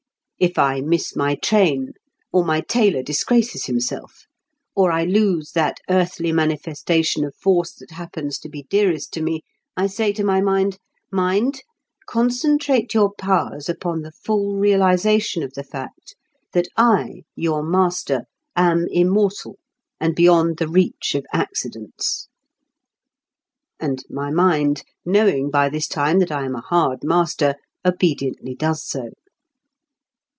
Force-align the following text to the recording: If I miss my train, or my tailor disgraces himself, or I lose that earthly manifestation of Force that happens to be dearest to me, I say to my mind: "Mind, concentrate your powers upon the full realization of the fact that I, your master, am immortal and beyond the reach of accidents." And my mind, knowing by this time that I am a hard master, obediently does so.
If 0.41 0.57
I 0.57 0.81
miss 0.81 1.15
my 1.15 1.35
train, 1.35 1.89
or 2.33 2.43
my 2.43 2.61
tailor 2.61 3.03
disgraces 3.03 3.65
himself, 3.65 4.25
or 4.75 4.91
I 4.91 5.03
lose 5.03 5.51
that 5.51 5.77
earthly 5.87 6.31
manifestation 6.31 7.23
of 7.23 7.35
Force 7.35 7.73
that 7.73 7.91
happens 7.91 8.39
to 8.39 8.49
be 8.49 8.63
dearest 8.63 9.13
to 9.13 9.21
me, 9.21 9.43
I 9.77 9.85
say 9.85 10.11
to 10.13 10.23
my 10.23 10.41
mind: 10.41 10.79
"Mind, 11.11 11.61
concentrate 12.07 12.95
your 12.95 13.13
powers 13.13 13.69
upon 13.69 14.01
the 14.01 14.11
full 14.11 14.55
realization 14.55 15.43
of 15.43 15.53
the 15.53 15.63
fact 15.63 16.15
that 16.53 16.67
I, 16.75 17.21
your 17.35 17.61
master, 17.61 18.23
am 18.55 18.87
immortal 18.89 19.59
and 19.99 20.15
beyond 20.15 20.57
the 20.57 20.67
reach 20.67 21.13
of 21.13 21.23
accidents." 21.31 22.29
And 23.79 24.03
my 24.09 24.31
mind, 24.31 24.85
knowing 25.05 25.51
by 25.51 25.69
this 25.69 25.87
time 25.87 26.17
that 26.17 26.31
I 26.31 26.45
am 26.45 26.55
a 26.55 26.61
hard 26.61 27.03
master, 27.03 27.57
obediently 27.85 28.55
does 28.55 28.83
so. 28.83 29.11